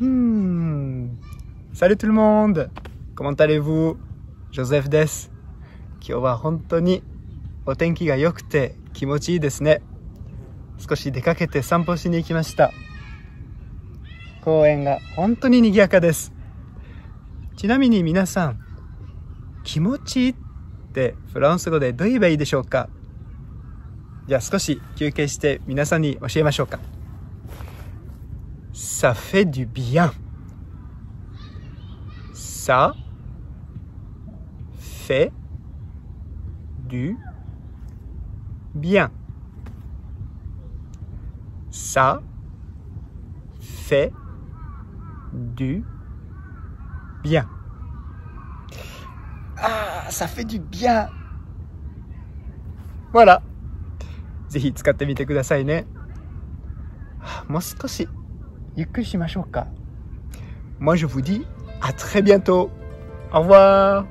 [0.00, 1.10] Hmm.
[1.74, 2.70] Salut tout le monde
[3.14, 3.98] Comment allez-vous?
[4.50, 5.30] Joseph です。
[5.96, 7.02] 今日は本当に
[7.66, 9.82] お天気が良くて気持ちいいですね。
[10.78, 12.72] 少し出かけて散歩しに行きました。
[14.42, 16.32] 公園が本当に賑やかです。
[17.58, 18.58] ちなみに皆さん、
[19.64, 20.34] 気持ちいいっ
[20.94, 22.88] てフランス語でどう言えばいいでしょうか
[24.28, 26.78] じゃあ少し休憩して皆さんに教えましょうか。
[28.79, 30.11] Ça fait du bien.
[32.33, 32.93] Ça
[34.77, 35.31] fait
[36.87, 37.17] du
[38.73, 39.11] bien.
[41.71, 42.21] Ça
[43.59, 44.11] fait
[45.33, 45.85] du
[47.23, 47.47] bien.
[49.57, 51.09] Ah, ça fait du bien.
[53.13, 53.41] Voilà.
[54.49, 55.85] ぜひ使ってみてくださいね。
[57.19, 58.07] はあもう少し
[58.75, 59.67] ゆっくりしましょうか。
[60.79, 61.45] Moi je vous dis
[61.81, 62.69] à très bientôt.
[63.31, 64.05] Au revoir.